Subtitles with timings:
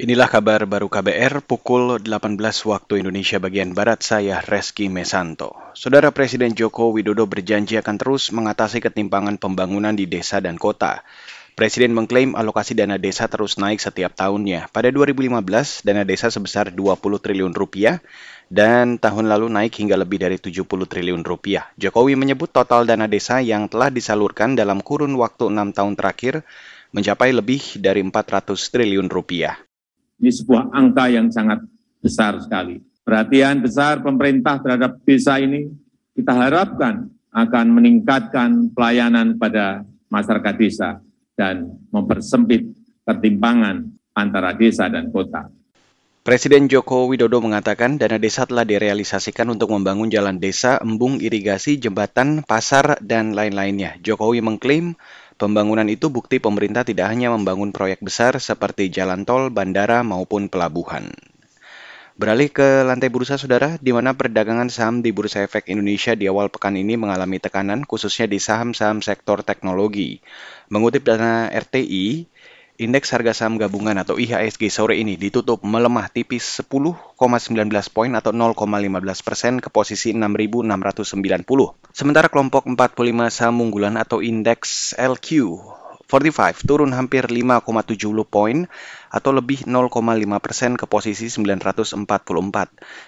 [0.00, 5.52] Inilah kabar baru KBR pukul 18 waktu Indonesia bagian Barat, saya Reski Mesanto.
[5.76, 11.04] Saudara Presiden Joko Widodo berjanji akan terus mengatasi ketimpangan pembangunan di desa dan kota.
[11.52, 14.72] Presiden mengklaim alokasi dana desa terus naik setiap tahunnya.
[14.72, 18.00] Pada 2015, dana desa sebesar 20 triliun rupiah
[18.48, 21.68] dan tahun lalu naik hingga lebih dari 70 triliun rupiah.
[21.76, 26.40] Jokowi menyebut total dana desa yang telah disalurkan dalam kurun waktu enam tahun terakhir
[26.96, 29.60] mencapai lebih dari 400 triliun rupiah.
[30.20, 31.64] Ini sebuah angka yang sangat
[32.04, 32.78] besar sekali.
[33.00, 35.66] Perhatian besar pemerintah terhadap desa ini
[36.12, 39.82] kita harapkan akan meningkatkan pelayanan pada
[40.12, 41.00] masyarakat desa
[41.32, 42.68] dan mempersempit
[43.08, 45.48] ketimpangan antara desa dan kota.
[46.20, 52.44] Presiden Joko Widodo mengatakan dana desa telah direalisasikan untuk membangun jalan desa, embung irigasi, jembatan,
[52.44, 53.96] pasar, dan lain-lainnya.
[54.04, 55.00] Jokowi mengklaim
[55.40, 61.08] Pembangunan itu bukti pemerintah tidak hanya membangun proyek besar seperti jalan tol, bandara, maupun pelabuhan.
[62.20, 66.52] Beralih ke lantai bursa saudara, di mana perdagangan saham di Bursa Efek Indonesia di awal
[66.52, 70.20] pekan ini mengalami tekanan, khususnya di saham-saham sektor teknologi.
[70.68, 72.28] Mengutip dana RTI,
[72.80, 77.12] Indeks harga saham gabungan atau IHSG sore ini ditutup melemah tipis 10,19
[77.92, 78.56] poin atau 0,15
[79.20, 80.64] persen ke posisi 6.690.
[81.92, 82.96] Sementara kelompok 45
[83.28, 85.60] saham unggulan atau indeks LQ
[86.08, 88.64] 45 turun hampir 5,70 poin
[89.12, 92.00] atau lebih 0,5 persen ke posisi 944.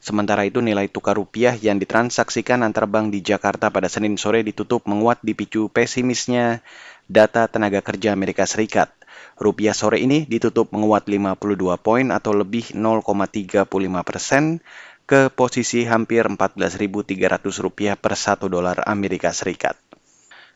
[0.00, 4.88] Sementara itu nilai tukar rupiah yang ditransaksikan antar bank di Jakarta pada Senin sore ditutup
[4.88, 6.64] menguat dipicu pesimisnya
[7.04, 8.97] data tenaga kerja Amerika Serikat.
[9.38, 13.64] Rupiah sore ini ditutup menguat 52 poin atau lebih 0,35
[14.02, 14.60] persen
[15.08, 19.78] ke posisi hampir 14.300 rupiah per 1 dolar Amerika Serikat.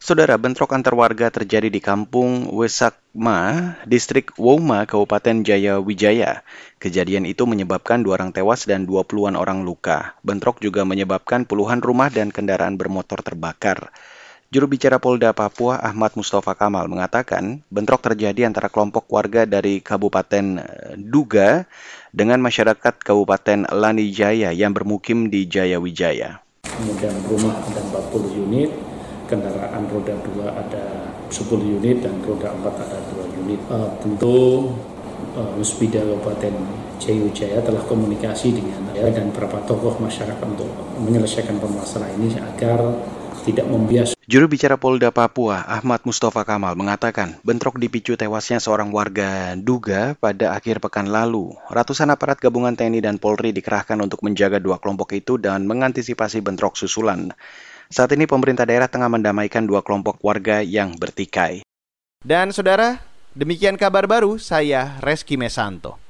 [0.02, 6.42] Saudara, bentrok antar warga terjadi di kampung Wesakma, distrik Woma, Kabupaten Jaya Wijaya.
[6.82, 10.18] Kejadian itu menyebabkan dua orang tewas dan 20-an orang luka.
[10.26, 13.94] Bentrok juga menyebabkan puluhan rumah dan kendaraan bermotor terbakar.
[14.52, 20.60] Juru bicara Polda Papua Ahmad Mustafa Kamal mengatakan bentrok terjadi antara kelompok warga dari Kabupaten
[20.60, 21.64] eh, Duga
[22.12, 26.44] dengan masyarakat Kabupaten Lani Jaya yang bermukim di Jaya Wijaya.
[26.68, 28.68] Kemudian rumah ada 40 unit,
[29.24, 30.84] kendaraan roda 2 ada
[31.32, 31.48] 10
[31.80, 33.60] unit dan roda 4 ada 2 unit.
[33.72, 34.68] Uh, tentu
[35.32, 36.52] uh, Musbida Kabupaten
[37.00, 40.68] Jaya telah komunikasi dengan ya, dan beberapa tokoh masyarakat untuk
[41.00, 42.78] menyelesaikan permasalahan ini agar
[43.42, 44.14] tidak membias.
[44.26, 50.56] Juru bicara Polda Papua, Ahmad Mustafa Kamal, mengatakan bentrok dipicu tewasnya seorang warga Duga pada
[50.56, 51.54] akhir pekan lalu.
[51.70, 56.74] Ratusan aparat gabungan TNI dan Polri dikerahkan untuk menjaga dua kelompok itu dan mengantisipasi bentrok
[56.74, 57.30] susulan.
[57.92, 61.62] Saat ini pemerintah daerah tengah mendamaikan dua kelompok warga yang bertikai.
[62.24, 63.04] Dan saudara,
[63.36, 66.01] demikian kabar baru saya Reski Mesanto.